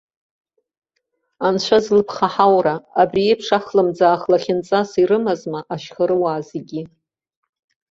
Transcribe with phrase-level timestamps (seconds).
[1.47, 6.81] Анцәа злыԥха ҳаура, абри еиԥш ахлымӡаах лахьынҵас ирымазма ашьхарыуаа зегьы?